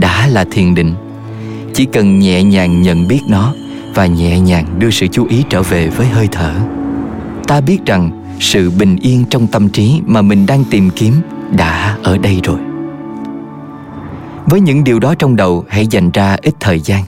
đã 0.00 0.26
là 0.26 0.44
thiền 0.50 0.74
định. 0.74 0.94
Chỉ 1.74 1.84
cần 1.84 2.18
nhẹ 2.18 2.42
nhàng 2.42 2.82
nhận 2.82 3.08
biết 3.08 3.20
nó 3.28 3.54
và 3.94 4.06
nhẹ 4.06 4.40
nhàng 4.40 4.78
đưa 4.78 4.90
sự 4.90 5.06
chú 5.06 5.26
ý 5.26 5.44
trở 5.48 5.62
về 5.62 5.88
với 5.88 6.06
hơi 6.06 6.28
thở. 6.32 6.54
Ta 7.46 7.60
biết 7.60 7.78
rằng 7.86 8.10
sự 8.40 8.70
bình 8.70 8.96
yên 8.96 9.24
trong 9.30 9.46
tâm 9.46 9.68
trí 9.68 10.00
mà 10.06 10.22
mình 10.22 10.46
đang 10.46 10.64
tìm 10.70 10.90
kiếm 10.90 11.14
đã 11.56 11.96
ở 12.02 12.18
đây 12.18 12.40
rồi. 12.44 12.58
Với 14.46 14.60
những 14.60 14.84
điều 14.84 14.98
đó 14.98 15.14
trong 15.14 15.36
đầu, 15.36 15.64
hãy 15.68 15.86
dành 15.86 16.10
ra 16.10 16.36
ít 16.42 16.54
thời 16.60 16.80
gian. 16.80 17.04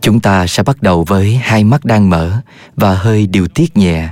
Chúng 0.00 0.20
ta 0.20 0.46
sẽ 0.46 0.62
bắt 0.62 0.82
đầu 0.82 1.04
với 1.04 1.40
hai 1.42 1.64
mắt 1.64 1.84
đang 1.84 2.10
mở 2.10 2.32
và 2.76 2.94
hơi 2.94 3.26
điều 3.26 3.48
tiết 3.48 3.76
nhẹ 3.76 4.08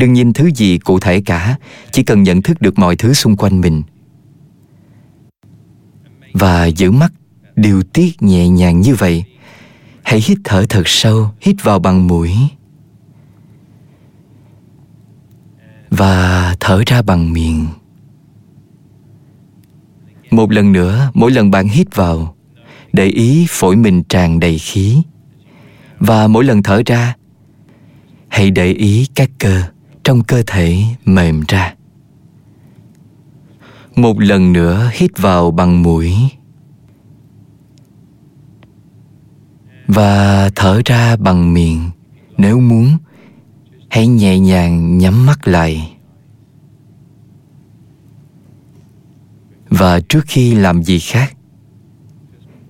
đừng 0.00 0.12
nhìn 0.12 0.32
thứ 0.32 0.50
gì 0.54 0.78
cụ 0.78 0.98
thể 1.00 1.20
cả, 1.20 1.56
chỉ 1.90 2.02
cần 2.02 2.22
nhận 2.22 2.42
thức 2.42 2.60
được 2.60 2.78
mọi 2.78 2.96
thứ 2.96 3.12
xung 3.12 3.36
quanh 3.36 3.60
mình. 3.60 3.82
Và 6.32 6.66
giữ 6.66 6.90
mắt, 6.90 7.12
điều 7.56 7.82
tiết 7.82 8.22
nhẹ 8.22 8.48
nhàng 8.48 8.80
như 8.80 8.94
vậy. 8.94 9.24
Hãy 10.02 10.20
hít 10.26 10.38
thở 10.44 10.64
thật 10.68 10.82
sâu, 10.86 11.30
hít 11.40 11.56
vào 11.62 11.78
bằng 11.78 12.06
mũi. 12.06 12.32
Và 15.90 16.56
thở 16.60 16.82
ra 16.86 17.02
bằng 17.02 17.32
miệng. 17.32 17.66
Một 20.30 20.52
lần 20.52 20.72
nữa, 20.72 21.10
mỗi 21.14 21.30
lần 21.30 21.50
bạn 21.50 21.68
hít 21.68 21.94
vào, 21.94 22.36
để 22.92 23.06
ý 23.06 23.46
phổi 23.48 23.76
mình 23.76 24.02
tràn 24.02 24.40
đầy 24.40 24.58
khí. 24.58 25.02
Và 25.98 26.26
mỗi 26.26 26.44
lần 26.44 26.62
thở 26.62 26.82
ra, 26.86 27.16
hãy 28.28 28.50
để 28.50 28.72
ý 28.72 29.06
các 29.14 29.30
cơ 29.38 29.62
trong 30.04 30.22
cơ 30.24 30.42
thể 30.46 30.82
mềm 31.04 31.42
ra. 31.48 31.74
Một 33.96 34.20
lần 34.20 34.52
nữa 34.52 34.90
hít 34.94 35.18
vào 35.18 35.50
bằng 35.50 35.82
mũi. 35.82 36.14
Và 39.86 40.50
thở 40.56 40.80
ra 40.84 41.16
bằng 41.16 41.54
miệng, 41.54 41.90
nếu 42.38 42.60
muốn, 42.60 42.96
hãy 43.88 44.06
nhẹ 44.06 44.38
nhàng 44.38 44.98
nhắm 44.98 45.26
mắt 45.26 45.48
lại. 45.48 45.96
Và 49.68 50.00
trước 50.00 50.24
khi 50.26 50.54
làm 50.54 50.82
gì 50.82 50.98
khác, 50.98 51.36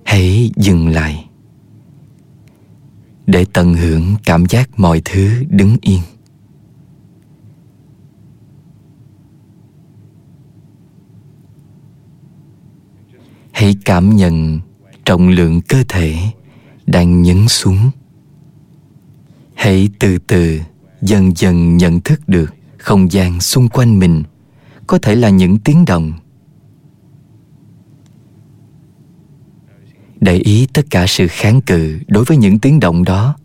hãy 0.05 0.51
dừng 0.55 0.87
lại. 0.87 1.25
Để 3.27 3.45
tận 3.53 3.73
hưởng 3.73 4.15
cảm 4.25 4.45
giác 4.45 4.69
mọi 4.79 5.01
thứ 5.05 5.43
đứng 5.49 5.77
yên. 5.81 6.01
Hãy 13.61 13.75
cảm 13.85 14.15
nhận 14.15 14.59
trọng 15.05 15.29
lượng 15.29 15.61
cơ 15.61 15.83
thể 15.89 16.15
đang 16.85 17.21
nhấn 17.21 17.47
xuống. 17.47 17.91
Hãy 19.53 19.89
từ 19.99 20.17
từ, 20.17 20.59
dần 21.01 21.31
dần 21.35 21.77
nhận 21.77 22.01
thức 22.01 22.29
được 22.29 22.55
không 22.77 23.11
gian 23.11 23.39
xung 23.39 23.69
quanh 23.69 23.99
mình 23.99 24.23
có 24.87 24.97
thể 24.97 25.15
là 25.15 25.29
những 25.29 25.57
tiếng 25.57 25.85
động. 25.85 26.13
Để 30.19 30.37
ý 30.37 30.67
tất 30.73 30.85
cả 30.89 31.07
sự 31.07 31.27
kháng 31.29 31.61
cự 31.61 31.99
đối 32.07 32.23
với 32.23 32.37
những 32.37 32.59
tiếng 32.59 32.79
động 32.79 33.03
đó, 33.03 33.35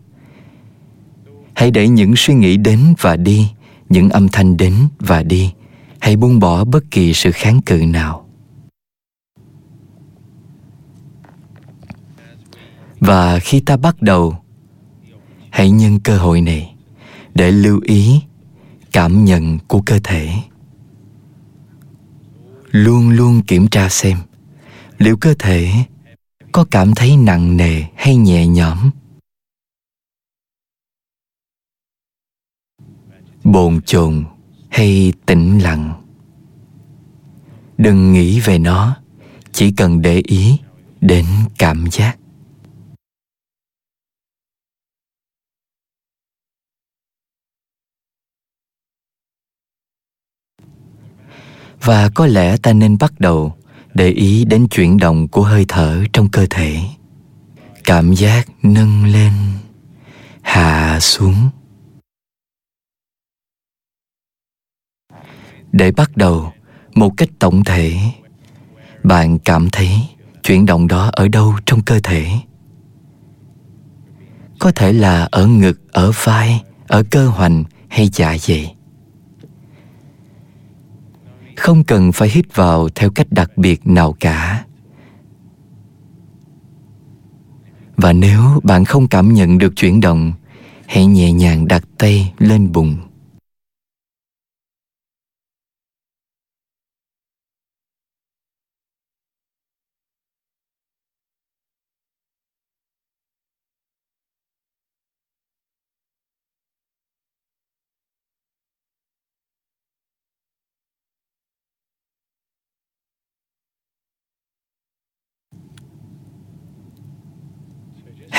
hãy 1.53 1.71
để 1.71 1.87
những 1.87 2.13
suy 2.15 2.33
nghĩ 2.33 2.57
đến 2.57 2.79
và 3.01 3.15
đi, 3.15 3.51
những 3.89 4.09
âm 4.09 4.27
thanh 4.27 4.57
đến 4.57 4.73
và 4.99 5.23
đi. 5.23 5.53
Hãy 5.99 6.15
buông 6.15 6.39
bỏ 6.39 6.63
bất 6.63 6.91
kỳ 6.91 7.13
sự 7.13 7.31
kháng 7.31 7.61
cự 7.61 7.85
nào. 7.85 8.26
Và 12.99 13.39
khi 13.39 13.59
ta 13.59 13.77
bắt 13.77 14.01
đầu, 14.01 14.37
hãy 15.49 15.69
nhân 15.69 15.99
cơ 15.99 16.17
hội 16.17 16.41
này 16.41 16.75
để 17.33 17.51
lưu 17.51 17.81
ý, 17.83 18.21
cảm 18.91 19.25
nhận 19.25 19.59
của 19.67 19.81
cơ 19.85 19.99
thể. 20.03 20.29
Luôn 22.71 23.09
luôn 23.09 23.41
kiểm 23.47 23.67
tra 23.67 23.89
xem 23.89 24.17
liệu 24.97 25.17
cơ 25.17 25.35
thể 25.39 25.71
có 26.51 26.65
cảm 26.71 26.95
thấy 26.95 27.17
nặng 27.17 27.57
nề 27.57 27.83
hay 27.95 28.15
nhẹ 28.15 28.47
nhõm. 28.47 28.89
Bồn 33.43 33.81
chồn 33.85 34.25
hay 34.69 35.13
tĩnh 35.25 35.59
lặng. 35.59 36.03
Đừng 37.77 38.13
nghĩ 38.13 38.39
về 38.39 38.59
nó, 38.59 38.97
chỉ 39.51 39.71
cần 39.71 40.01
để 40.01 40.21
ý 40.25 40.57
đến 41.01 41.25
cảm 41.57 41.85
giác. 41.91 42.17
Và 51.81 52.09
có 52.09 52.25
lẽ 52.25 52.57
ta 52.57 52.73
nên 52.73 52.97
bắt 52.97 53.19
đầu 53.19 53.53
để 53.93 54.09
ý 54.09 54.45
đến 54.45 54.67
chuyển 54.67 54.97
động 54.97 55.27
của 55.27 55.43
hơi 55.43 55.65
thở 55.67 56.03
trong 56.13 56.29
cơ 56.29 56.45
thể. 56.49 56.79
Cảm 57.83 58.13
giác 58.13 58.47
nâng 58.63 59.05
lên. 59.05 59.33
Hạ 60.41 60.99
xuống. 60.99 61.49
Để 65.71 65.91
bắt 65.91 66.17
đầu 66.17 66.51
một 66.95 67.11
cách 67.17 67.29
tổng 67.39 67.63
thể, 67.63 67.97
bạn 69.03 69.39
cảm 69.39 69.69
thấy 69.69 69.89
chuyển 70.43 70.65
động 70.65 70.87
đó 70.87 71.09
ở 71.13 71.27
đâu 71.27 71.55
trong 71.65 71.81
cơ 71.81 71.99
thể? 72.03 72.27
Có 74.59 74.71
thể 74.71 74.93
là 74.93 75.27
ở 75.31 75.47
ngực, 75.47 75.91
ở 75.91 76.11
vai, 76.23 76.63
ở 76.87 77.03
cơ 77.11 77.27
hoành 77.27 77.63
hay 77.87 78.09
dạ 78.13 78.37
dày 78.37 78.76
không 81.57 81.83
cần 81.83 82.11
phải 82.11 82.29
hít 82.29 82.55
vào 82.55 82.89
theo 82.95 83.09
cách 83.09 83.27
đặc 83.31 83.57
biệt 83.57 83.87
nào 83.87 84.15
cả. 84.19 84.63
Và 87.97 88.13
nếu 88.13 88.41
bạn 88.63 88.85
không 88.85 89.07
cảm 89.07 89.33
nhận 89.33 89.57
được 89.57 89.75
chuyển 89.75 90.01
động, 90.01 90.33
hãy 90.85 91.05
nhẹ 91.05 91.31
nhàng 91.31 91.67
đặt 91.67 91.83
tay 91.97 92.33
lên 92.39 92.71
bụng. 92.71 92.97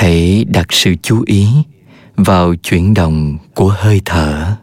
Hãy 0.09 0.45
đặt 0.45 0.67
sự 0.71 0.95
chú 1.03 1.23
ý 1.27 1.49
vào 2.17 2.55
chuyển 2.55 2.95
động 2.95 3.38
của 3.55 3.75
hơi 3.77 4.00
thở. 4.05 4.57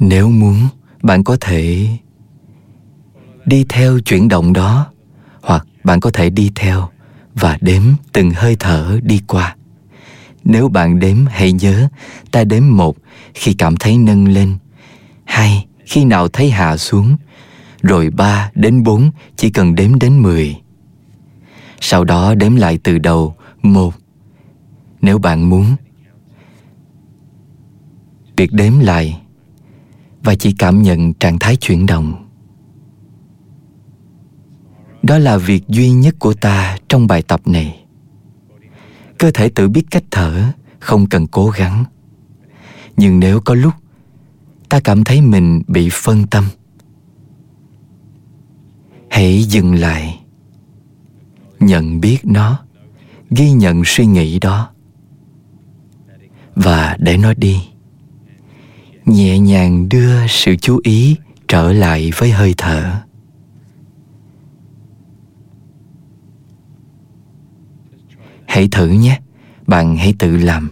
Nếu 0.00 0.30
muốn, 0.30 0.68
bạn 1.02 1.24
có 1.24 1.36
thể 1.40 1.88
đi 3.46 3.64
theo 3.68 3.98
chuyển 4.00 4.28
động 4.28 4.52
đó, 4.52 4.92
hoặc 5.42 5.66
bạn 5.84 6.00
có 6.00 6.10
thể 6.10 6.30
đi 6.30 6.50
theo 6.54 6.88
và 7.34 7.58
đếm 7.60 7.82
từng 8.12 8.30
hơi 8.30 8.56
thở 8.60 8.98
đi 9.02 9.20
qua. 9.26 9.56
Nếu 10.44 10.68
bạn 10.68 10.98
đếm, 11.00 11.26
hãy 11.26 11.52
nhớ 11.52 11.88
ta 12.30 12.44
đếm 12.44 12.62
một 12.70 12.96
khi 13.34 13.54
cảm 13.54 13.76
thấy 13.76 13.98
nâng 13.98 14.28
lên. 14.28 14.58
Hai 15.24 15.66
khi 15.84 16.04
nào 16.04 16.28
thấy 16.28 16.50
hạ 16.50 16.76
xuống, 16.76 17.16
rồi 17.82 18.10
ba 18.10 18.50
đến 18.54 18.82
bốn, 18.82 19.10
chỉ 19.36 19.50
cần 19.50 19.74
đếm 19.74 19.98
đến 19.98 20.22
mười. 20.22 20.56
Sau 21.80 22.04
đó 22.04 22.34
đếm 22.34 22.56
lại 22.56 22.78
từ 22.82 22.98
đầu, 22.98 23.34
một. 23.62 23.94
Nếu 25.00 25.18
bạn 25.18 25.50
muốn, 25.50 25.64
việc 28.36 28.52
đếm 28.52 28.78
lại 28.78 29.20
và 30.22 30.34
chỉ 30.34 30.54
cảm 30.58 30.82
nhận 30.82 31.14
trạng 31.14 31.38
thái 31.38 31.56
chuyển 31.56 31.86
động. 31.86 32.28
Đó 35.02 35.18
là 35.18 35.36
việc 35.36 35.68
duy 35.68 35.90
nhất 35.90 36.14
của 36.18 36.34
ta 36.34 36.76
trong 36.88 37.06
bài 37.06 37.22
tập 37.22 37.40
này. 37.46 37.84
Cơ 39.18 39.30
thể 39.34 39.48
tự 39.48 39.68
biết 39.68 39.82
cách 39.90 40.04
thở, 40.10 40.42
không 40.78 41.06
cần 41.06 41.26
cố 41.26 41.48
gắng. 41.48 41.84
Nhưng 42.96 43.20
nếu 43.20 43.40
có 43.40 43.54
lúc 43.54 43.74
ta 44.74 44.80
cảm 44.80 45.04
thấy 45.04 45.20
mình 45.20 45.62
bị 45.68 45.88
phân 45.92 46.26
tâm. 46.26 46.44
Hãy 49.10 49.42
dừng 49.42 49.74
lại. 49.74 50.20
Nhận 51.60 52.00
biết 52.00 52.18
nó. 52.24 52.58
Ghi 53.30 53.50
nhận 53.52 53.82
suy 53.84 54.06
nghĩ 54.06 54.38
đó. 54.38 54.70
Và 56.54 56.96
để 57.00 57.16
nó 57.16 57.34
đi. 57.34 57.62
Nhẹ 59.04 59.38
nhàng 59.38 59.88
đưa 59.88 60.26
sự 60.26 60.56
chú 60.56 60.80
ý 60.84 61.16
trở 61.48 61.72
lại 61.72 62.10
với 62.16 62.30
hơi 62.30 62.54
thở. 62.56 63.00
Hãy 68.46 68.68
thử 68.68 68.88
nhé. 68.88 69.20
Bạn 69.66 69.96
hãy 69.96 70.14
tự 70.18 70.36
làm. 70.36 70.70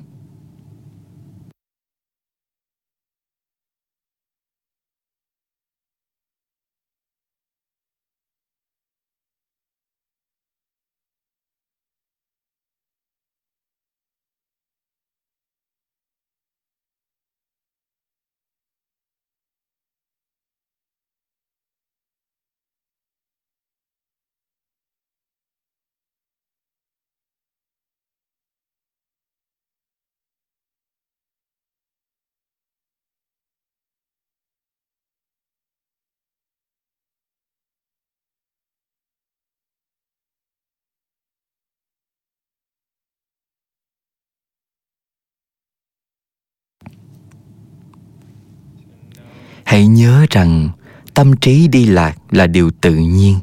Hãy 49.73 49.87
nhớ 49.87 50.27
rằng 50.31 50.69
tâm 51.15 51.37
trí 51.37 51.69
đi 51.69 51.87
lạc 51.87 52.19
là 52.31 52.47
điều 52.47 52.71
tự 52.81 52.95
nhiên. 52.95 53.39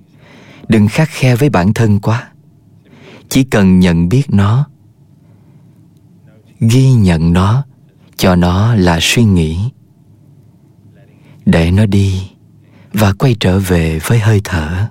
Đừng 0.67 0.87
khắc 0.87 1.09
khe 1.11 1.35
với 1.35 1.49
bản 1.49 1.73
thân 1.73 1.99
quá. 1.99 2.29
Chỉ 3.29 3.43
cần 3.43 3.79
nhận 3.79 4.09
biết 4.09 4.23
nó, 4.27 4.69
ghi 6.59 6.91
nhận 6.91 7.33
nó, 7.33 7.63
cho 8.17 8.35
nó 8.35 8.75
là 8.75 8.99
suy 9.01 9.23
nghĩ. 9.23 9.59
Để 11.45 11.71
nó 11.71 11.85
đi 11.85 12.21
và 12.93 13.13
quay 13.13 13.35
trở 13.39 13.59
về 13.59 13.99
với 14.03 14.19
hơi 14.19 14.41
thở. 14.43 14.87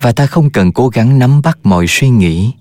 Và 0.00 0.12
ta 0.12 0.26
không 0.26 0.50
cần 0.50 0.72
cố 0.72 0.88
gắng 0.88 1.18
nắm 1.18 1.42
bắt 1.42 1.58
mọi 1.62 1.86
suy 1.88 2.08
nghĩ, 2.08 2.52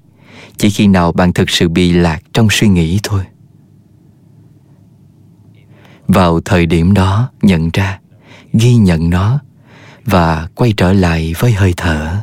chỉ 0.58 0.70
khi 0.70 0.88
nào 0.88 1.12
bạn 1.12 1.34
thực 1.34 1.50
sự 1.50 1.70
bị 1.70 1.94
lạc 1.94 2.24
trong 2.34 2.48
suy 2.52 2.68
nghĩ 2.68 3.00
thôi 3.04 3.24
vào 6.14 6.40
thời 6.46 6.66
điểm 6.66 6.94
đó 6.94 7.30
nhận 7.42 7.70
ra, 7.74 8.00
ghi 8.54 8.76
nhận 8.76 9.10
nó 9.10 9.40
và 10.06 10.48
quay 10.56 10.74
trở 10.78 10.94
lại 10.94 11.34
với 11.40 11.52
hơi 11.52 11.74
thở. 11.78 12.18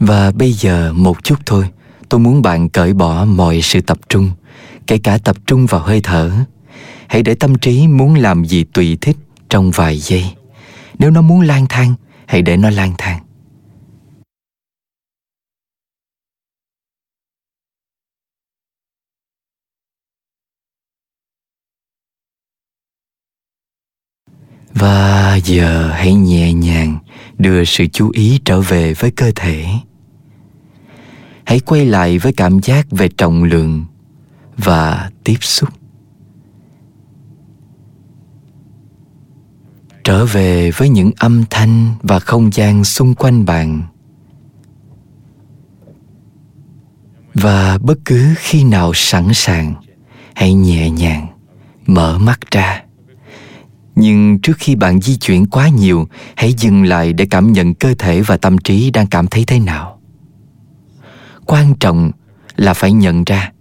Và 0.00 0.30
bây 0.30 0.52
giờ 0.52 0.92
một 0.92 1.24
chút 1.24 1.38
thôi, 1.46 1.70
Tôi 2.08 2.20
muốn 2.20 2.42
bạn 2.42 2.68
cởi 2.68 2.92
bỏ 2.92 3.24
mọi 3.24 3.62
sự 3.62 3.80
tập 3.80 3.98
trung, 4.08 4.30
Kể 4.86 4.98
cả 4.98 5.18
tập 5.18 5.36
trung 5.46 5.66
vào 5.66 5.80
hơi 5.80 6.00
thở. 6.00 6.32
Hãy 7.08 7.22
để 7.22 7.34
tâm 7.34 7.58
trí 7.58 7.86
muốn 7.88 8.14
làm 8.14 8.44
gì 8.44 8.64
tùy 8.64 8.98
thích 9.00 9.16
trong 9.48 9.70
vài 9.70 9.98
giây. 9.98 10.24
Nếu 10.98 11.10
nó 11.10 11.22
muốn 11.22 11.40
lang 11.40 11.66
thang, 11.68 11.94
Hãy 12.26 12.42
để 12.42 12.56
nó 12.56 12.70
lang 12.70 12.92
thang. 12.98 13.20
Và 24.74 25.36
giờ 25.44 25.90
hãy 25.92 26.14
nhẹ 26.14 26.52
nhàng 26.52 26.98
đưa 27.38 27.64
sự 27.64 27.86
chú 27.92 28.10
ý 28.14 28.40
trở 28.44 28.60
về 28.60 28.94
với 28.94 29.10
cơ 29.10 29.32
thể. 29.36 29.66
Hãy 31.44 31.60
quay 31.60 31.86
lại 31.86 32.18
với 32.18 32.32
cảm 32.32 32.60
giác 32.60 32.86
về 32.90 33.08
trọng 33.08 33.44
lượng 33.44 33.84
và 34.56 35.10
tiếp 35.24 35.36
xúc. 35.40 35.68
Trở 40.04 40.26
về 40.26 40.70
với 40.70 40.88
những 40.88 41.10
âm 41.18 41.44
thanh 41.50 41.94
và 42.02 42.18
không 42.18 42.50
gian 42.52 42.84
xung 42.84 43.14
quanh 43.14 43.44
bạn. 43.44 43.82
Và 47.34 47.78
bất 47.78 47.98
cứ 48.04 48.34
khi 48.38 48.64
nào 48.64 48.92
sẵn 48.94 49.34
sàng, 49.34 49.74
hãy 50.34 50.54
nhẹ 50.54 50.90
nhàng, 50.90 51.26
mở 51.86 52.18
mắt 52.18 52.40
ra 52.50 52.85
nhưng 53.96 54.38
trước 54.38 54.56
khi 54.58 54.74
bạn 54.74 55.00
di 55.00 55.16
chuyển 55.16 55.46
quá 55.46 55.68
nhiều, 55.68 56.08
hãy 56.36 56.52
dừng 56.52 56.84
lại 56.84 57.12
để 57.12 57.26
cảm 57.30 57.52
nhận 57.52 57.74
cơ 57.74 57.94
thể 57.98 58.20
và 58.20 58.36
tâm 58.36 58.58
trí 58.58 58.90
đang 58.90 59.06
cảm 59.06 59.26
thấy 59.26 59.44
thế 59.44 59.60
nào. 59.60 60.00
Quan 61.46 61.74
trọng 61.80 62.10
là 62.56 62.74
phải 62.74 62.92
nhận 62.92 63.24
ra, 63.24 63.52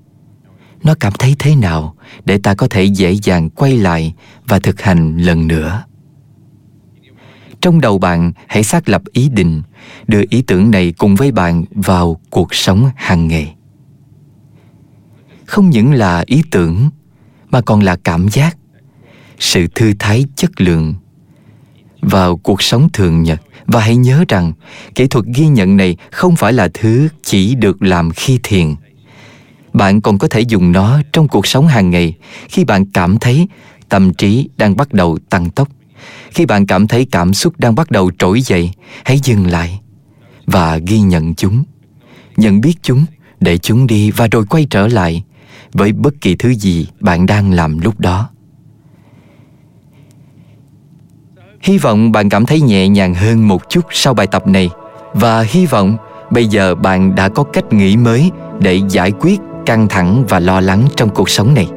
nó 0.83 0.95
cảm 0.99 1.13
thấy 1.19 1.35
thế 1.39 1.55
nào 1.55 1.95
để 2.25 2.37
ta 2.37 2.55
có 2.55 2.67
thể 2.67 2.83
dễ 2.83 3.11
dàng 3.11 3.49
quay 3.49 3.77
lại 3.77 4.13
và 4.47 4.59
thực 4.59 4.81
hành 4.81 5.17
lần 5.17 5.47
nữa. 5.47 5.83
Trong 7.61 7.81
đầu 7.81 7.97
bạn, 7.97 8.31
hãy 8.47 8.63
xác 8.63 8.89
lập 8.89 9.01
ý 9.11 9.29
định, 9.29 9.61
đưa 10.07 10.21
ý 10.29 10.41
tưởng 10.41 10.71
này 10.71 10.93
cùng 10.97 11.15
với 11.15 11.31
bạn 11.31 11.63
vào 11.71 12.19
cuộc 12.29 12.55
sống 12.55 12.89
hàng 12.95 13.27
ngày. 13.27 13.55
Không 15.45 15.69
những 15.69 15.93
là 15.93 16.23
ý 16.27 16.43
tưởng, 16.51 16.89
mà 17.49 17.61
còn 17.61 17.81
là 17.83 17.95
cảm 18.03 18.27
giác 18.27 18.57
sự 19.39 19.67
thư 19.75 19.93
thái 19.99 20.25
chất 20.35 20.61
lượng. 20.61 20.93
Vào 22.01 22.37
cuộc 22.37 22.61
sống 22.61 22.89
thường 22.93 23.23
nhật, 23.23 23.41
và 23.65 23.81
hãy 23.81 23.95
nhớ 23.95 24.25
rằng, 24.27 24.53
kỹ 24.95 25.07
thuật 25.07 25.25
ghi 25.35 25.47
nhận 25.47 25.77
này 25.77 25.97
không 26.11 26.35
phải 26.35 26.53
là 26.53 26.69
thứ 26.73 27.07
chỉ 27.23 27.55
được 27.55 27.81
làm 27.81 28.11
khi 28.11 28.39
thiền. 28.43 28.75
Bạn 29.73 30.01
còn 30.01 30.17
có 30.17 30.27
thể 30.27 30.39
dùng 30.39 30.71
nó 30.71 31.01
trong 31.13 31.27
cuộc 31.27 31.47
sống 31.47 31.67
hàng 31.67 31.89
ngày. 31.89 32.13
Khi 32.49 32.63
bạn 32.63 32.85
cảm 32.85 33.19
thấy 33.19 33.47
tâm 33.89 34.13
trí 34.13 34.49
đang 34.57 34.75
bắt 34.75 34.93
đầu 34.93 35.17
tăng 35.29 35.49
tốc, 35.49 35.67
khi 36.31 36.45
bạn 36.45 36.65
cảm 36.65 36.87
thấy 36.87 37.07
cảm 37.11 37.33
xúc 37.33 37.53
đang 37.57 37.75
bắt 37.75 37.91
đầu 37.91 38.11
trỗi 38.17 38.41
dậy, 38.41 38.71
hãy 39.05 39.19
dừng 39.23 39.47
lại 39.47 39.79
và 40.45 40.77
ghi 40.77 40.99
nhận 40.99 41.35
chúng. 41.35 41.63
Nhận 42.37 42.61
biết 42.61 42.73
chúng 42.81 43.05
để 43.39 43.57
chúng 43.57 43.87
đi 43.87 44.11
và 44.11 44.27
rồi 44.27 44.45
quay 44.45 44.67
trở 44.69 44.87
lại 44.87 45.23
với 45.73 45.91
bất 45.91 46.13
kỳ 46.21 46.35
thứ 46.35 46.53
gì 46.53 46.87
bạn 46.99 47.25
đang 47.25 47.51
làm 47.51 47.79
lúc 47.79 47.99
đó. 47.99 48.29
Hy 51.65 51.77
vọng 51.77 52.11
bạn 52.11 52.29
cảm 52.29 52.45
thấy 52.45 52.61
nhẹ 52.61 52.87
nhàng 52.87 53.13
hơn 53.13 53.47
một 53.47 53.69
chút 53.69 53.85
sau 53.91 54.13
bài 54.13 54.27
tập 54.27 54.47
này 54.47 54.69
và 55.13 55.41
hy 55.41 55.65
vọng 55.65 55.97
bây 56.31 56.47
giờ 56.47 56.75
bạn 56.75 57.15
đã 57.15 57.29
có 57.29 57.43
cách 57.43 57.73
nghĩ 57.73 57.97
mới 57.97 58.31
để 58.59 58.81
giải 58.89 59.11
quyết 59.19 59.39
căng 59.65 59.87
thẳng 59.87 60.23
và 60.29 60.39
lo 60.39 60.61
lắng 60.61 60.87
trong 60.95 61.09
cuộc 61.09 61.29
sống 61.29 61.53
này. 61.53 61.67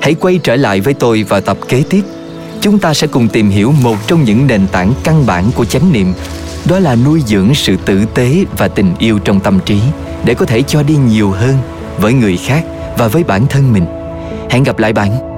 Hãy 0.00 0.14
quay 0.14 0.40
trở 0.42 0.56
lại 0.56 0.80
với 0.80 0.94
tôi 0.94 1.22
vào 1.22 1.40
tập 1.40 1.56
kế 1.68 1.82
tiếp. 1.90 2.02
Chúng 2.60 2.78
ta 2.78 2.94
sẽ 2.94 3.06
cùng 3.06 3.28
tìm 3.28 3.48
hiểu 3.48 3.72
một 3.82 3.96
trong 4.06 4.24
những 4.24 4.46
nền 4.46 4.66
tảng 4.72 4.92
căn 5.04 5.26
bản 5.26 5.44
của 5.54 5.64
chánh 5.64 5.92
niệm, 5.92 6.12
đó 6.68 6.78
là 6.78 6.96
nuôi 6.96 7.22
dưỡng 7.26 7.54
sự 7.54 7.76
tử 7.76 8.04
tế 8.14 8.44
và 8.58 8.68
tình 8.68 8.94
yêu 8.98 9.18
trong 9.18 9.40
tâm 9.40 9.58
trí 9.64 9.80
để 10.24 10.34
có 10.34 10.46
thể 10.46 10.62
cho 10.62 10.82
đi 10.82 10.96
nhiều 10.96 11.30
hơn 11.30 11.56
với 11.98 12.12
người 12.12 12.36
khác 12.36 12.64
và 12.98 13.08
với 13.08 13.24
bản 13.24 13.46
thân 13.46 13.72
mình. 13.72 13.86
Hẹn 14.50 14.62
gặp 14.62 14.78
lại 14.78 14.92
bạn. 14.92 15.35